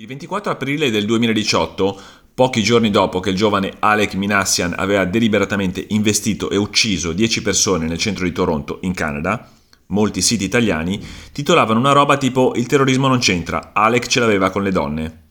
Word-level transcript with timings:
Il 0.00 0.06
24 0.06 0.52
aprile 0.52 0.92
del 0.92 1.04
2018, 1.06 2.00
pochi 2.32 2.62
giorni 2.62 2.88
dopo 2.88 3.18
che 3.18 3.30
il 3.30 3.36
giovane 3.36 3.72
Alec 3.80 4.14
Minassian 4.14 4.74
aveva 4.76 5.04
deliberatamente 5.04 5.84
investito 5.88 6.50
e 6.50 6.56
ucciso 6.56 7.12
10 7.12 7.42
persone 7.42 7.88
nel 7.88 7.98
centro 7.98 8.24
di 8.24 8.30
Toronto, 8.30 8.78
in 8.82 8.94
Canada, 8.94 9.50
molti 9.86 10.22
siti 10.22 10.44
italiani 10.44 11.04
titolavano 11.32 11.80
una 11.80 11.90
roba 11.90 12.16
tipo 12.16 12.52
Il 12.54 12.68
terrorismo 12.68 13.08
non 13.08 13.18
c'entra, 13.18 13.72
Alec 13.74 14.06
ce 14.06 14.20
l'aveva 14.20 14.50
con 14.50 14.62
le 14.62 14.70
donne. 14.70 15.30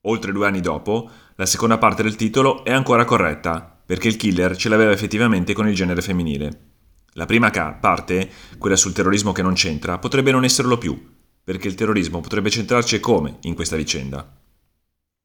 Oltre 0.00 0.32
due 0.32 0.48
anni 0.48 0.60
dopo, 0.60 1.08
la 1.36 1.46
seconda 1.46 1.78
parte 1.78 2.02
del 2.02 2.16
titolo 2.16 2.64
è 2.64 2.72
ancora 2.72 3.04
corretta, 3.04 3.82
perché 3.86 4.08
il 4.08 4.16
killer 4.16 4.56
ce 4.56 4.68
l'aveva 4.68 4.90
effettivamente 4.90 5.52
con 5.52 5.68
il 5.68 5.76
genere 5.76 6.02
femminile. 6.02 6.70
La 7.12 7.26
prima 7.26 7.50
parte, 7.50 8.28
quella 8.58 8.74
sul 8.74 8.94
terrorismo 8.94 9.30
che 9.30 9.42
non 9.42 9.54
c'entra, 9.54 9.98
potrebbe 9.98 10.32
non 10.32 10.42
esserlo 10.42 10.76
più, 10.76 11.00
perché 11.44 11.68
il 11.68 11.74
terrorismo 11.74 12.20
potrebbe 12.20 12.50
centrarci 12.50 13.00
come 13.00 13.38
in 13.42 13.54
questa 13.54 13.76
vicenda. 13.76 14.40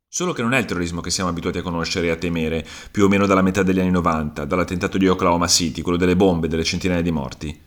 Solo 0.10 0.32
che 0.32 0.42
non 0.42 0.54
è 0.54 0.58
il 0.58 0.66
terrorismo 0.66 1.02
che 1.02 1.10
siamo 1.10 1.30
abituati 1.30 1.58
a 1.58 1.62
conoscere 1.62 2.08
e 2.08 2.12
a 2.12 2.16
temere, 2.16 2.66
più 2.90 3.04
o 3.04 3.08
meno 3.08 3.26
dalla 3.26 3.42
metà 3.42 3.62
degli 3.62 3.80
anni 3.80 3.92
90, 3.92 4.46
dall'attentato 4.46 4.98
di 4.98 5.08
Oklahoma 5.08 5.48
City, 5.48 5.82
quello 5.82 5.98
delle 5.98 6.16
bombe 6.16 6.48
e 6.48 6.50
delle 6.50 6.64
centinaia 6.64 7.02
di 7.02 7.12
morti. 7.12 7.62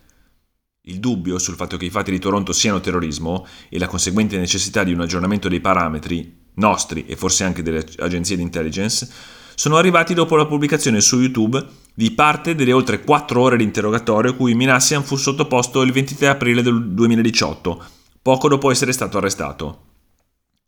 Il 0.84 0.98
dubbio 0.98 1.38
sul 1.38 1.54
fatto 1.54 1.76
che 1.76 1.84
i 1.84 1.90
fatti 1.90 2.10
di 2.10 2.18
Toronto 2.18 2.52
siano 2.52 2.80
terrorismo 2.80 3.46
e 3.68 3.78
la 3.78 3.86
conseguente 3.86 4.38
necessità 4.38 4.82
di 4.82 4.94
un 4.94 5.00
aggiornamento 5.00 5.48
dei 5.48 5.60
parametri, 5.60 6.48
nostri 6.54 7.04
e 7.06 7.14
forse 7.14 7.44
anche 7.44 7.62
delle 7.62 7.86
agenzie 7.98 8.36
di 8.36 8.42
intelligence, 8.42 9.08
sono 9.54 9.76
arrivati 9.76 10.14
dopo 10.14 10.36
la 10.36 10.46
pubblicazione 10.46 11.02
su 11.02 11.20
YouTube 11.20 11.62
di 11.92 12.10
parte 12.12 12.54
delle 12.54 12.72
oltre 12.72 13.04
4 13.04 13.40
ore 13.40 13.58
di 13.58 13.64
interrogatorio 13.64 14.34
cui 14.34 14.54
Minassian 14.54 15.04
fu 15.04 15.16
sottoposto 15.16 15.82
il 15.82 15.92
23 15.92 16.28
aprile 16.28 16.62
del 16.62 16.92
2018 16.92 17.98
poco 18.22 18.48
dopo 18.48 18.70
essere 18.70 18.92
stato 18.92 19.18
arrestato. 19.18 19.78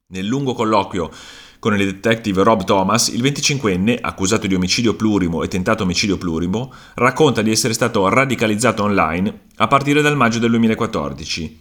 Nel 0.09 0.27
lungo 0.27 0.55
colloquio 0.55 1.11
con 1.59 1.79
il 1.79 1.85
detective 1.85 2.43
Rob 2.43 2.65
Thomas, 2.65 3.09
il 3.09 3.23
25enne, 3.23 3.99
accusato 4.01 4.49
di 4.49 4.55
omicidio 4.55 4.97
plurimo 4.97 5.45
e 5.45 5.49
tentato 5.49 5.85
omicidio 5.85 6.19
plurimo, 6.19 6.73
racconta 6.95 7.41
di 7.41 7.53
essere 7.53 7.73
stato 7.73 8.09
radicalizzato 8.09 8.83
online 8.83 9.43
a 9.57 9.69
partire 9.69 10.03
dal 10.03 10.17
maggio 10.17 10.41
del 10.41 10.51
2014 10.51 11.61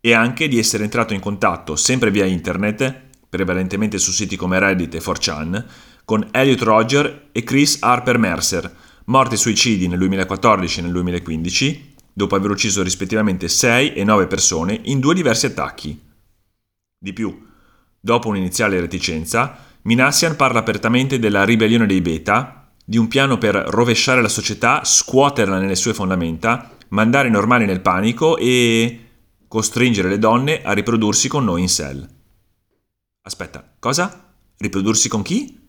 e 0.00 0.14
anche 0.14 0.48
di 0.48 0.58
essere 0.58 0.84
entrato 0.84 1.12
in 1.12 1.20
contatto, 1.20 1.76
sempre 1.76 2.10
via 2.10 2.24
internet, 2.24 3.08
prevalentemente 3.28 3.98
su 3.98 4.10
siti 4.10 4.36
come 4.36 4.58
Reddit 4.58 4.94
e 4.94 5.00
4chan, 5.00 5.64
con 6.04 6.26
Elliot 6.30 6.62
Roger 6.62 7.28
e 7.30 7.44
Chris 7.44 7.76
Harper 7.80 8.16
Mercer, 8.16 8.74
morti 9.06 9.36
suicidi 9.36 9.86
nel 9.86 9.98
2014 9.98 10.78
e 10.78 10.82
nel 10.82 10.92
2015, 10.92 11.91
dopo 12.12 12.34
aver 12.34 12.50
ucciso 12.50 12.82
rispettivamente 12.82 13.48
6 13.48 13.94
e 13.94 14.04
9 14.04 14.26
persone 14.26 14.80
in 14.84 15.00
due 15.00 15.14
diversi 15.14 15.46
attacchi. 15.46 16.00
Di 16.98 17.12
più, 17.12 17.46
dopo 17.98 18.28
un'iniziale 18.28 18.80
reticenza, 18.80 19.58
Minassian 19.82 20.36
parla 20.36 20.60
apertamente 20.60 21.18
della 21.18 21.44
ribellione 21.44 21.86
dei 21.86 22.00
beta, 22.00 22.70
di 22.84 22.98
un 22.98 23.08
piano 23.08 23.38
per 23.38 23.54
rovesciare 23.54 24.22
la 24.22 24.28
società, 24.28 24.84
scuoterla 24.84 25.58
nelle 25.58 25.74
sue 25.74 25.94
fondamenta, 25.94 26.76
mandare 26.88 27.28
i 27.28 27.32
normali 27.32 27.64
nel 27.64 27.80
panico 27.80 28.36
e 28.36 29.08
costringere 29.48 30.08
le 30.08 30.18
donne 30.18 30.62
a 30.62 30.72
riprodursi 30.72 31.28
con 31.28 31.44
noi 31.44 31.62
in 31.62 31.68
cell. 31.68 32.08
Aspetta, 33.22 33.74
cosa? 33.78 34.34
Riprodursi 34.56 35.08
con 35.08 35.22
chi? 35.22 35.61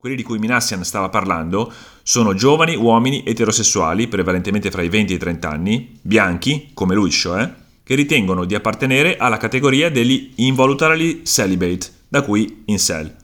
Quelli 0.00 0.16
di 0.16 0.22
cui 0.22 0.38
Minassian 0.38 0.82
stava 0.82 1.10
parlando 1.10 1.70
sono 2.02 2.32
giovani 2.32 2.74
uomini 2.74 3.22
eterosessuali, 3.22 4.08
prevalentemente 4.08 4.70
fra 4.70 4.80
i 4.80 4.88
20 4.88 5.12
e 5.12 5.16
i 5.16 5.18
30 5.18 5.50
anni, 5.50 5.98
bianchi, 6.00 6.70
come 6.72 6.94
lui 6.94 7.10
cioè, 7.10 7.52
che 7.82 7.94
ritengono 7.96 8.46
di 8.46 8.54
appartenere 8.54 9.18
alla 9.18 9.36
categoria 9.36 9.90
degli 9.90 10.32
involuntarily 10.36 11.22
celibate, 11.26 11.88
da 12.08 12.22
cui 12.22 12.62
incel. 12.64 13.14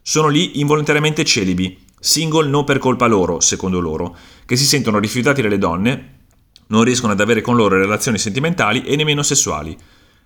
Sono 0.00 0.28
lì 0.28 0.60
involontariamente 0.60 1.26
celibi, 1.26 1.84
single 2.00 2.48
non 2.48 2.64
per 2.64 2.78
colpa 2.78 3.06
loro, 3.06 3.40
secondo 3.40 3.78
loro, 3.78 4.16
che 4.46 4.56
si 4.56 4.64
sentono 4.64 4.98
rifiutati 4.98 5.42
dalle 5.42 5.58
donne, 5.58 6.20
non 6.68 6.84
riescono 6.84 7.12
ad 7.12 7.20
avere 7.20 7.42
con 7.42 7.54
loro 7.54 7.76
relazioni 7.76 8.16
sentimentali 8.16 8.82
e 8.84 8.96
nemmeno 8.96 9.22
sessuali. 9.22 9.76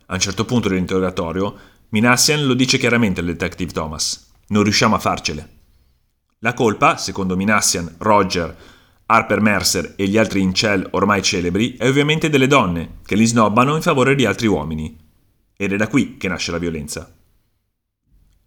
A 0.06 0.14
un 0.14 0.20
certo 0.20 0.44
punto 0.44 0.68
dell'interrogatorio, 0.68 1.56
Minassian 1.88 2.46
lo 2.46 2.54
dice 2.54 2.78
chiaramente 2.78 3.18
al 3.18 3.26
detective 3.26 3.72
Thomas. 3.72 4.30
Non 4.50 4.62
riusciamo 4.62 4.94
a 4.94 5.00
farcele. 5.00 5.56
La 6.40 6.54
colpa, 6.54 6.96
secondo 6.96 7.34
Minassian, 7.34 7.96
Roger, 7.98 8.56
Harper 9.06 9.40
Mercer 9.40 9.94
e 9.96 10.06
gli 10.06 10.16
altri 10.16 10.40
incel 10.40 10.86
ormai 10.92 11.20
celebri, 11.20 11.74
è 11.76 11.88
ovviamente 11.88 12.30
delle 12.30 12.46
donne, 12.46 12.98
che 13.04 13.16
li 13.16 13.26
snobbano 13.26 13.74
in 13.74 13.82
favore 13.82 14.14
di 14.14 14.24
altri 14.24 14.46
uomini. 14.46 14.96
Ed 15.56 15.72
è 15.72 15.76
da 15.76 15.88
qui 15.88 16.16
che 16.16 16.28
nasce 16.28 16.52
la 16.52 16.58
violenza. 16.58 17.12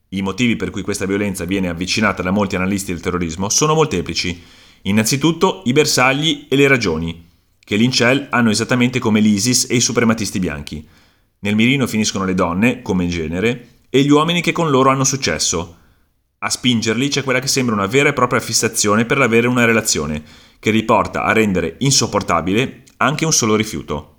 I 0.08 0.22
motivi 0.22 0.56
per 0.56 0.70
cui 0.70 0.84
questa 0.84 1.06
violenza 1.06 1.44
viene 1.44 1.68
avvicinata 1.68 2.22
da 2.22 2.32
molti 2.32 2.56
analisti 2.56 2.94
del 2.94 3.02
terrorismo 3.02 3.50
sono 3.50 3.74
molteplici. 3.74 4.42
Innanzitutto 4.84 5.62
i 5.66 5.74
bersagli 5.74 6.48
e 6.50 6.56
le 6.56 6.68
ragioni, 6.70 7.28
che 7.60 7.78
gli 7.78 7.84
incel 7.84 8.28
hanno 8.30 8.52
esattamente 8.52 9.00
come 9.00 9.20
l'ISIS 9.20 9.68
e 9.70 9.76
i 9.76 9.82
suprematisti 9.82 10.40
bianchi. 10.40 10.88
Nel 11.40 11.56
mirino 11.56 11.88
finiscono 11.88 12.24
le 12.24 12.36
donne, 12.36 12.82
come 12.82 13.10
genere, 13.10 13.68
e 13.90 14.02
gli 14.04 14.10
uomini 14.12 14.42
che 14.42 14.54
con 14.54 14.70
loro 14.70 14.92
hanno 14.92 15.04
successo, 15.04 15.80
a 16.44 16.50
spingerli 16.50 17.08
c'è 17.08 17.24
quella 17.24 17.40
che 17.40 17.48
sembra 17.48 17.76
una 17.76 17.86
vera 17.86 18.10
e 18.10 18.14
propria 18.14 18.40
fissazione 18.40 19.06
per 19.06 19.20
avere 19.22 19.48
una 19.48 19.66
relazione, 19.66 20.24
che 20.58 20.72
riporta 20.72 21.24
a 21.24 21.34
rendere 21.34 21.76
insopportabile 21.80 22.84
anche 22.98 23.26
un 23.26 23.34
solo 23.34 23.56
rifiuto. 23.56 24.16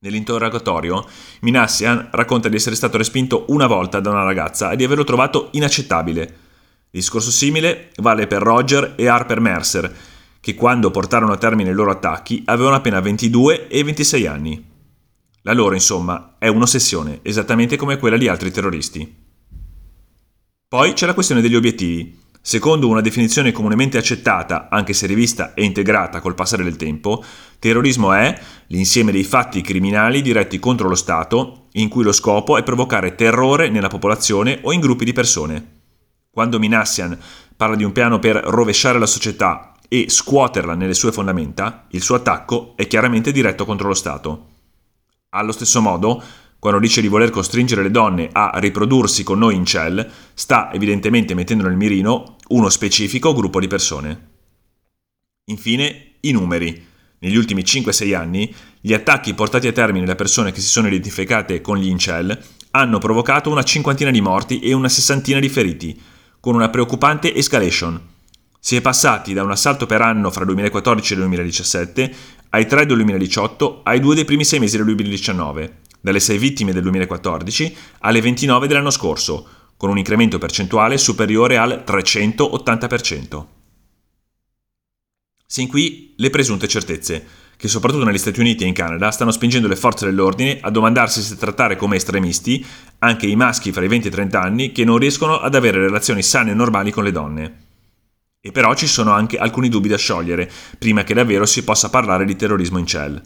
Nell'interrogatorio, 0.00 1.06
Minassian 1.42 2.08
racconta 2.10 2.48
di 2.48 2.56
essere 2.56 2.74
stato 2.74 2.96
respinto 2.96 3.44
una 3.48 3.68
volta 3.68 4.00
da 4.00 4.10
una 4.10 4.24
ragazza 4.24 4.70
e 4.70 4.76
di 4.76 4.82
averlo 4.82 5.04
trovato 5.04 5.50
inaccettabile. 5.52 6.38
Discorso 6.90 7.30
simile 7.30 7.92
vale 7.96 8.26
per 8.26 8.42
Roger 8.42 8.94
e 8.96 9.06
Harper 9.06 9.38
Mercer, 9.38 9.96
che 10.40 10.54
quando 10.54 10.90
portarono 10.90 11.32
a 11.32 11.38
termine 11.38 11.70
i 11.70 11.74
loro 11.74 11.92
attacchi 11.92 12.42
avevano 12.46 12.74
appena 12.74 13.00
22 13.00 13.68
e 13.68 13.84
26 13.84 14.26
anni. 14.26 14.70
La 15.42 15.52
loro, 15.52 15.74
insomma, 15.74 16.34
è 16.38 16.48
un'ossessione, 16.48 17.20
esattamente 17.22 17.76
come 17.76 17.96
quella 17.96 18.16
di 18.16 18.26
altri 18.26 18.50
terroristi. 18.50 19.25
Poi 20.68 20.94
c'è 20.94 21.06
la 21.06 21.14
questione 21.14 21.40
degli 21.40 21.54
obiettivi. 21.54 22.18
Secondo 22.40 22.88
una 22.88 23.00
definizione 23.00 23.52
comunemente 23.52 23.98
accettata, 23.98 24.66
anche 24.68 24.94
se 24.94 25.06
rivista 25.06 25.54
e 25.54 25.62
integrata 25.62 26.20
col 26.20 26.34
passare 26.34 26.64
del 26.64 26.74
tempo, 26.74 27.22
terrorismo 27.60 28.12
è 28.12 28.36
l'insieme 28.66 29.12
dei 29.12 29.22
fatti 29.22 29.60
criminali 29.60 30.22
diretti 30.22 30.58
contro 30.58 30.88
lo 30.88 30.96
Stato, 30.96 31.68
in 31.74 31.88
cui 31.88 32.02
lo 32.02 32.10
scopo 32.10 32.56
è 32.56 32.64
provocare 32.64 33.14
terrore 33.14 33.68
nella 33.68 33.86
popolazione 33.86 34.58
o 34.62 34.72
in 34.72 34.80
gruppi 34.80 35.04
di 35.04 35.12
persone. 35.12 35.82
Quando 36.32 36.58
Minassian 36.58 37.16
parla 37.56 37.76
di 37.76 37.84
un 37.84 37.92
piano 37.92 38.18
per 38.18 38.34
rovesciare 38.34 38.98
la 38.98 39.06
società 39.06 39.72
e 39.86 40.06
scuoterla 40.08 40.74
nelle 40.74 40.94
sue 40.94 41.12
fondamenta, 41.12 41.86
il 41.90 42.02
suo 42.02 42.16
attacco 42.16 42.72
è 42.74 42.88
chiaramente 42.88 43.30
diretto 43.30 43.64
contro 43.64 43.86
lo 43.86 43.94
Stato. 43.94 44.48
Allo 45.28 45.52
stesso 45.52 45.80
modo, 45.80 46.20
quando 46.66 46.82
dice 46.82 47.00
di 47.00 47.06
voler 47.06 47.30
costringere 47.30 47.84
le 47.84 47.92
donne 47.92 48.28
a 48.32 48.50
riprodursi 48.54 49.22
con 49.22 49.38
noi 49.38 49.54
in 49.54 49.64
cell, 49.64 50.04
sta 50.34 50.72
evidentemente 50.72 51.32
mettendo 51.32 51.62
nel 51.62 51.76
mirino 51.76 52.38
uno 52.48 52.68
specifico 52.70 53.32
gruppo 53.34 53.60
di 53.60 53.68
persone. 53.68 54.30
Infine, 55.44 56.14
i 56.22 56.32
numeri. 56.32 56.84
Negli 57.20 57.36
ultimi 57.36 57.62
5-6 57.62 58.16
anni, 58.16 58.52
gli 58.80 58.92
attacchi 58.92 59.32
portati 59.32 59.68
a 59.68 59.72
termine 59.72 60.06
da 60.06 60.16
persone 60.16 60.50
che 60.50 60.60
si 60.60 60.66
sono 60.66 60.88
identificate 60.88 61.60
con 61.60 61.76
gli 61.78 61.86
incel 61.86 62.36
hanno 62.72 62.98
provocato 62.98 63.48
una 63.48 63.62
cinquantina 63.62 64.10
di 64.10 64.20
morti 64.20 64.58
e 64.58 64.72
una 64.72 64.88
sessantina 64.88 65.38
di 65.38 65.48
feriti, 65.48 65.96
con 66.40 66.56
una 66.56 66.68
preoccupante 66.68 67.32
escalation. 67.32 68.00
Si 68.58 68.74
è 68.74 68.80
passati 68.80 69.34
da 69.34 69.44
un 69.44 69.52
assalto 69.52 69.86
per 69.86 70.00
anno 70.00 70.32
fra 70.32 70.44
2014 70.44 71.12
e 71.12 71.16
2017 71.16 72.14
ai 72.50 72.66
3 72.66 72.86
del 72.86 72.96
2018 72.96 73.82
ai 73.84 74.00
2 74.00 74.14
dei 74.16 74.24
primi 74.24 74.44
6 74.44 74.58
mesi 74.58 74.76
del 74.76 74.86
2019 74.86 75.84
dalle 76.06 76.20
6 76.20 76.38
vittime 76.38 76.72
del 76.72 76.82
2014 76.82 77.76
alle 78.02 78.20
29 78.20 78.68
dell'anno 78.68 78.90
scorso, 78.90 79.48
con 79.76 79.90
un 79.90 79.98
incremento 79.98 80.38
percentuale 80.38 80.98
superiore 80.98 81.56
al 81.56 81.82
380%. 81.84 83.44
Sin 85.44 85.66
qui 85.66 86.14
le 86.16 86.30
presunte 86.30 86.68
certezze, 86.68 87.26
che 87.56 87.66
soprattutto 87.66 88.04
negli 88.04 88.18
Stati 88.18 88.38
Uniti 88.38 88.62
e 88.62 88.68
in 88.68 88.72
Canada 88.72 89.10
stanno 89.10 89.32
spingendo 89.32 89.66
le 89.66 89.74
forze 89.74 90.06
dell'ordine 90.06 90.60
a 90.60 90.70
domandarsi 90.70 91.20
se 91.20 91.36
trattare 91.36 91.74
come 91.74 91.96
estremisti 91.96 92.64
anche 93.00 93.26
i 93.26 93.34
maschi 93.34 93.72
fra 93.72 93.84
i 93.84 93.88
20 93.88 94.06
e 94.06 94.10
i 94.10 94.14
30 94.14 94.40
anni 94.40 94.70
che 94.70 94.84
non 94.84 94.98
riescono 94.98 95.40
ad 95.40 95.56
avere 95.56 95.80
relazioni 95.80 96.22
sane 96.22 96.52
e 96.52 96.54
normali 96.54 96.92
con 96.92 97.02
le 97.02 97.10
donne. 97.10 97.64
E 98.40 98.52
però 98.52 98.76
ci 98.76 98.86
sono 98.86 99.10
anche 99.10 99.38
alcuni 99.38 99.68
dubbi 99.68 99.88
da 99.88 99.96
sciogliere, 99.96 100.48
prima 100.78 101.02
che 101.02 101.14
davvero 101.14 101.46
si 101.46 101.64
possa 101.64 101.90
parlare 101.90 102.24
di 102.24 102.36
terrorismo 102.36 102.78
in 102.78 102.86
cell. 102.86 103.20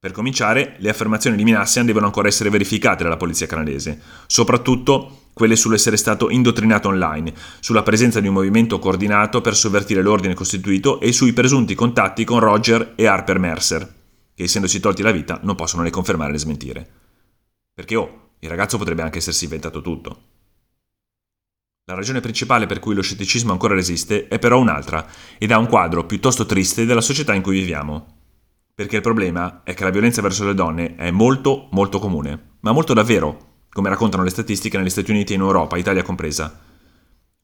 Per 0.00 0.12
cominciare, 0.12 0.76
le 0.78 0.88
affermazioni 0.88 1.36
di 1.36 1.44
Minassian 1.44 1.84
devono 1.84 2.06
ancora 2.06 2.26
essere 2.26 2.48
verificate 2.48 3.02
dalla 3.02 3.18
polizia 3.18 3.46
canadese, 3.46 4.00
soprattutto 4.26 5.24
quelle 5.34 5.56
sull'essere 5.56 5.98
stato 5.98 6.30
indottrinato 6.30 6.88
online, 6.88 7.34
sulla 7.60 7.82
presenza 7.82 8.18
di 8.18 8.26
un 8.26 8.32
movimento 8.32 8.78
coordinato 8.78 9.42
per 9.42 9.54
sovvertire 9.54 10.00
l'ordine 10.00 10.32
costituito 10.32 11.00
e 11.00 11.12
sui 11.12 11.34
presunti 11.34 11.74
contatti 11.74 12.24
con 12.24 12.40
Roger 12.40 12.94
e 12.96 13.06
Harper 13.06 13.38
Mercer, 13.38 13.94
che 14.34 14.42
essendosi 14.44 14.80
tolti 14.80 15.02
la 15.02 15.10
vita 15.10 15.38
non 15.42 15.54
possono 15.54 15.82
né 15.82 15.90
confermare 15.90 16.32
né 16.32 16.38
smentire. 16.38 16.90
Perché 17.74 17.96
oh, 17.96 18.30
Il 18.38 18.48
ragazzo 18.48 18.78
potrebbe 18.78 19.02
anche 19.02 19.18
essersi 19.18 19.44
inventato 19.44 19.82
tutto. 19.82 20.22
La 21.84 21.94
ragione 21.94 22.20
principale 22.20 22.64
per 22.64 22.78
cui 22.78 22.94
lo 22.94 23.02
scetticismo 23.02 23.52
ancora 23.52 23.74
resiste 23.74 24.28
è 24.28 24.38
però 24.38 24.58
un'altra 24.58 25.06
ed 25.36 25.50
ha 25.50 25.58
un 25.58 25.66
quadro 25.66 26.06
piuttosto 26.06 26.46
triste 26.46 26.86
della 26.86 27.02
società 27.02 27.34
in 27.34 27.42
cui 27.42 27.58
viviamo. 27.58 28.19
Perché 28.80 28.96
il 28.96 29.02
problema 29.02 29.60
è 29.62 29.74
che 29.74 29.84
la 29.84 29.90
violenza 29.90 30.22
verso 30.22 30.46
le 30.46 30.54
donne 30.54 30.96
è 30.96 31.10
molto, 31.10 31.68
molto 31.72 31.98
comune, 31.98 32.54
ma 32.60 32.72
molto 32.72 32.94
davvero, 32.94 33.66
come 33.68 33.90
raccontano 33.90 34.22
le 34.22 34.30
statistiche 34.30 34.78
negli 34.78 34.88
Stati 34.88 35.10
Uniti 35.10 35.32
e 35.32 35.36
in 35.36 35.42
Europa, 35.42 35.76
Italia 35.76 36.02
compresa. 36.02 36.58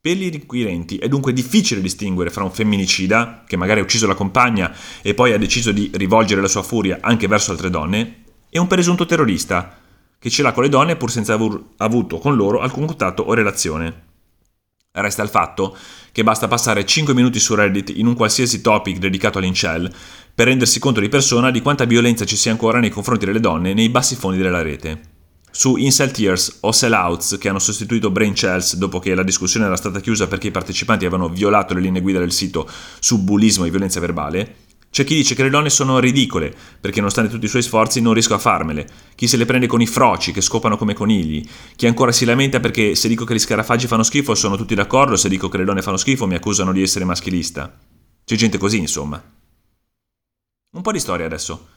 Per 0.01 0.17
gli 0.17 0.33
inquirenti 0.33 0.97
è 0.97 1.09
dunque 1.09 1.35
difficile 1.35 1.83
distinguere 1.83 2.31
fra 2.31 2.43
un 2.43 2.51
femminicida, 2.51 3.45
che 3.47 3.59
magari 3.59 3.81
ha 3.81 3.83
ucciso 3.83 4.07
la 4.07 4.15
compagna 4.15 4.75
e 5.03 5.13
poi 5.13 5.35
ha 5.35 5.39
deciso 5.39 5.73
di 5.73 5.91
rivolgere 5.93 6.41
la 6.41 6.49
sua 6.49 6.63
furia 6.63 7.01
anche 7.03 7.29
verso 7.29 7.51
altre 7.51 7.69
donne, 7.69 8.23
e 8.49 8.59
un 8.59 8.67
presunto 8.67 9.05
terrorista, 9.05 9.79
che 10.19 10.31
ce 10.31 10.41
l'ha 10.41 10.53
con 10.53 10.63
le 10.63 10.71
donne 10.71 10.97
pur 10.97 11.11
senza 11.11 11.35
aver 11.35 11.63
avuto 11.77 12.17
con 12.17 12.35
loro 12.35 12.61
alcun 12.61 12.87
contatto 12.87 13.25
o 13.25 13.35
relazione. 13.35 14.06
Resta 14.99 15.23
il 15.23 15.29
fatto 15.29 15.77
che 16.11 16.23
basta 16.23 16.49
passare 16.49 16.87
5 16.87 17.13
minuti 17.13 17.39
su 17.39 17.55
Reddit 17.55 17.93
in 17.97 18.07
un 18.07 18.15
qualsiasi 18.15 18.63
topic 18.63 18.97
dedicato 18.97 19.37
all'incel 19.37 19.93
per 20.35 20.47
rendersi 20.47 20.79
conto 20.79 21.01
di 21.01 21.11
persona 21.11 21.51
di 21.51 21.61
quanta 21.61 21.85
violenza 21.85 22.25
ci 22.25 22.37
sia 22.37 22.51
ancora 22.51 22.79
nei 22.79 22.89
confronti 22.89 23.27
delle 23.27 23.41
donne 23.41 23.75
nei 23.75 23.91
bassi 23.91 24.17
fondi 24.17 24.41
della 24.41 24.63
rete. 24.63 25.01
Su 25.51 25.77
Incel 25.77 26.11
Tears 26.13 26.59
o 26.61 26.73
Sellouts, 26.73 27.37
che 27.39 27.51
hanno 27.51 27.59
sostituito 27.59 28.11
Brain 28.11 28.35
Cells 28.35 28.77
dopo 28.77 28.99
che 28.99 29.15
la 29.15 29.23
discussione 29.23 29.67
era 29.67 29.77
stata 29.77 30.01
chiusa 30.01 30.27
perché 30.27 30.47
i 30.49 30.51
partecipanti 30.51 31.05
avevano 31.05 31.29
violato 31.29 31.75
le 31.75 31.81
linee 31.81 32.01
guida 32.01 32.19
del 32.19 32.33
sito 32.33 32.67
su 32.99 33.23
bullismo 33.23 33.67
e 33.67 33.71
violenza 33.71 34.01
verbale, 34.01 34.57
c'è 34.97 35.05
chi 35.05 35.15
dice 35.15 35.35
che 35.35 35.43
le 35.43 35.51
donne 35.51 35.69
sono 35.69 35.99
ridicole, 35.99 36.57
perché 36.81 37.01
nonostante 37.01 37.31
tutti 37.31 37.45
i 37.45 37.49
suoi 37.49 37.61
sforzi 37.61 38.01
non 38.01 38.15
riesco 38.15 38.33
a 38.33 38.39
farmele. 38.39 38.89
Chi 39.15 39.27
se 39.27 39.37
le 39.37 39.45
prende 39.45 39.67
con 39.67 39.83
i 39.83 39.87
froci, 39.87 40.33
che 40.33 40.41
scopano 40.41 40.79
come 40.79 40.95
conigli. 40.95 41.47
Chi 41.77 41.87
ancora 41.87 42.13
si 42.13 42.25
lamenta 42.25 42.61
perché 42.61 42.95
se 42.95 43.07
dico 43.07 43.27
che 43.27 43.35
gli 43.35 43.39
scarafaggi 43.39 43.89
fanno 43.89 44.03
schifo 44.03 44.35
sono 44.35 44.57
tutti 44.57 44.75
d'accordo, 44.75 45.17
se 45.17 45.29
dico 45.29 45.51
che 45.51 45.59
le 45.59 45.65
donne 45.65 45.83
fanno 45.83 45.99
schifo 45.99 46.27
mi 46.27 46.35
accusano 46.35 46.73
di 46.73 46.81
essere 46.81 47.05
maschilista. 47.05 47.79
C'è 48.25 48.37
gente 48.37 48.57
così, 48.57 48.79
insomma. 48.79 49.23
Un 50.73 50.81
po' 50.81 50.93
di 50.93 50.99
storia 50.99 51.27
adesso. 51.27 51.69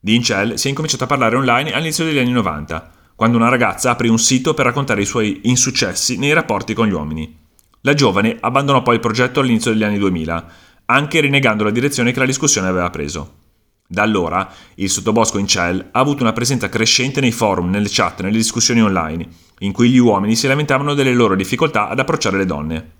Di 0.00 0.16
Incel 0.16 0.58
si 0.58 0.66
è 0.66 0.70
incominciato 0.70 1.04
a 1.04 1.06
parlare 1.06 1.36
online 1.36 1.72
all'inizio 1.74 2.04
degli 2.04 2.18
anni 2.18 2.32
90, 2.32 2.90
quando 3.14 3.36
una 3.36 3.50
ragazza 3.50 3.92
aprì 3.92 4.08
un 4.08 4.18
sito 4.18 4.52
per 4.52 4.66
raccontare 4.66 5.00
i 5.00 5.06
suoi 5.06 5.42
insuccessi 5.44 6.18
nei 6.18 6.32
rapporti 6.32 6.74
con 6.74 6.88
gli 6.88 6.92
uomini. 6.92 7.38
La 7.82 7.94
giovane 7.94 8.36
abbandonò 8.40 8.82
poi 8.82 8.94
il 8.94 9.00
progetto 9.00 9.38
all'inizio 9.38 9.70
degli 9.70 9.84
anni 9.84 9.98
2000 9.98 10.72
anche 10.86 11.20
rinnegando 11.20 11.64
la 11.64 11.70
direzione 11.70 12.12
che 12.12 12.18
la 12.18 12.26
discussione 12.26 12.68
aveva 12.68 12.90
preso. 12.90 13.42
Da 13.86 14.02
allora, 14.02 14.50
il 14.76 14.88
sottobosco 14.90 15.38
Incel 15.38 15.88
ha 15.92 16.00
avuto 16.00 16.22
una 16.22 16.32
presenza 16.32 16.68
crescente 16.68 17.20
nei 17.20 17.32
forum, 17.32 17.68
nelle 17.68 17.88
chat, 17.90 18.22
nelle 18.22 18.36
discussioni 18.36 18.82
online, 18.82 19.28
in 19.58 19.72
cui 19.72 19.90
gli 19.90 19.98
uomini 19.98 20.36
si 20.36 20.46
lamentavano 20.46 20.94
delle 20.94 21.12
loro 21.12 21.36
difficoltà 21.36 21.88
ad 21.88 21.98
approcciare 21.98 22.38
le 22.38 22.46
donne. 22.46 22.92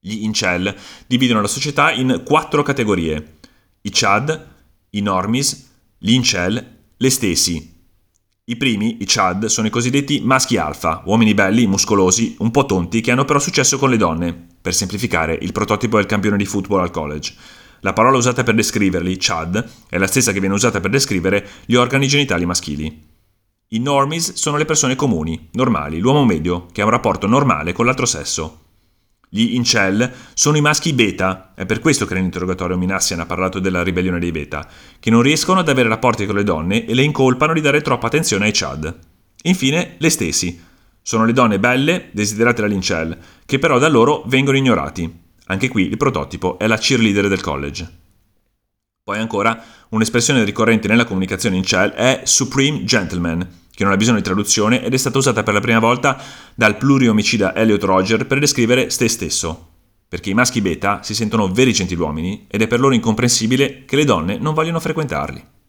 Gli 0.00 0.24
Incel 0.24 0.74
dividono 1.06 1.42
la 1.42 1.48
società 1.48 1.92
in 1.92 2.22
quattro 2.24 2.62
categorie: 2.62 3.38
i 3.82 3.90
Chad, 3.92 4.48
i 4.90 5.00
Normies, 5.02 5.70
gli 5.98 6.12
Incel, 6.12 6.78
le 6.96 7.10
stessi. 7.10 7.79
I 8.50 8.56
primi, 8.56 8.96
i 8.98 9.04
Chad, 9.06 9.44
sono 9.44 9.68
i 9.68 9.70
cosiddetti 9.70 10.22
maschi 10.24 10.56
alfa, 10.56 11.02
uomini 11.04 11.34
belli, 11.34 11.68
muscolosi, 11.68 12.34
un 12.40 12.50
po' 12.50 12.66
tonti, 12.66 13.00
che 13.00 13.12
hanno 13.12 13.24
però 13.24 13.38
successo 13.38 13.78
con 13.78 13.90
le 13.90 13.96
donne, 13.96 14.48
per 14.60 14.74
semplificare, 14.74 15.38
il 15.40 15.52
prototipo 15.52 15.98
del 15.98 16.06
campione 16.06 16.36
di 16.36 16.44
football 16.44 16.80
al 16.80 16.90
college. 16.90 17.32
La 17.82 17.92
parola 17.92 18.16
usata 18.16 18.42
per 18.42 18.56
descriverli, 18.56 19.16
Chad, 19.20 19.70
è 19.88 19.98
la 19.98 20.08
stessa 20.08 20.32
che 20.32 20.40
viene 20.40 20.56
usata 20.56 20.80
per 20.80 20.90
descrivere 20.90 21.48
gli 21.64 21.76
organi 21.76 22.08
genitali 22.08 22.44
maschili. 22.44 23.02
I 23.68 23.78
normies 23.78 24.32
sono 24.32 24.56
le 24.56 24.64
persone 24.64 24.96
comuni, 24.96 25.50
normali, 25.52 26.00
l'uomo 26.00 26.24
medio, 26.24 26.66
che 26.72 26.80
ha 26.80 26.86
un 26.86 26.90
rapporto 26.90 27.28
normale 27.28 27.72
con 27.72 27.86
l'altro 27.86 28.04
sesso. 28.04 28.69
Gli 29.32 29.54
incel 29.54 30.12
sono 30.34 30.56
i 30.56 30.60
maschi 30.60 30.92
beta, 30.92 31.52
è 31.54 31.64
per 31.64 31.78
questo 31.78 32.04
che 32.04 32.14
nell'interrogatorio 32.14 32.76
Minassian 32.76 33.20
ha 33.20 33.26
parlato 33.26 33.60
della 33.60 33.84
ribellione 33.84 34.18
dei 34.18 34.32
beta, 34.32 34.68
che 34.98 35.08
non 35.08 35.22
riescono 35.22 35.60
ad 35.60 35.68
avere 35.68 35.88
rapporti 35.88 36.26
con 36.26 36.34
le 36.34 36.42
donne 36.42 36.84
e 36.84 36.94
le 36.94 37.04
incolpano 37.04 37.52
di 37.52 37.60
dare 37.60 37.80
troppa 37.80 38.08
attenzione 38.08 38.46
ai 38.46 38.52
Chad. 38.52 38.92
Infine, 39.42 39.94
le 39.98 40.10
stessi, 40.10 40.60
sono 41.00 41.24
le 41.24 41.32
donne 41.32 41.60
belle, 41.60 42.08
desiderate 42.10 42.62
dall'incel, 42.62 43.16
che 43.46 43.60
però 43.60 43.78
da 43.78 43.88
loro 43.88 44.24
vengono 44.26 44.56
ignorati. 44.56 45.08
Anche 45.46 45.68
qui 45.68 45.86
il 45.86 45.96
prototipo 45.96 46.58
è 46.58 46.66
la 46.66 46.76
cheerleader 46.76 47.28
del 47.28 47.40
college. 47.40 47.88
Poi 49.04 49.18
ancora, 49.18 49.62
un'espressione 49.90 50.42
ricorrente 50.42 50.88
nella 50.88 51.04
comunicazione 51.04 51.56
incel 51.56 51.92
è 51.92 52.22
Supreme 52.24 52.82
Gentleman, 52.82 53.48
che 53.80 53.86
non 53.86 53.94
ha 53.94 53.96
bisogno 53.96 54.18
di 54.18 54.24
traduzione 54.24 54.84
ed 54.84 54.92
è 54.92 54.96
stata 54.98 55.16
usata 55.16 55.42
per 55.42 55.54
la 55.54 55.60
prima 55.60 55.78
volta 55.78 56.22
dal 56.54 56.76
pluriomicida 56.76 57.54
Elliot 57.54 57.82
Roger 57.82 58.26
per 58.26 58.38
descrivere 58.38 58.90
se 58.90 59.08
stesso. 59.08 59.68
Perché 60.06 60.28
i 60.28 60.34
maschi 60.34 60.60
beta 60.60 61.02
si 61.02 61.14
sentono 61.14 61.50
veri 61.50 61.72
gentiluomini 61.72 62.44
ed 62.50 62.60
è 62.60 62.66
per 62.66 62.78
loro 62.78 62.92
incomprensibile 62.92 63.86
che 63.86 63.96
le 63.96 64.04
donne 64.04 64.36
non 64.36 64.52
vogliono 64.52 64.80
frequentarli. 64.80 65.59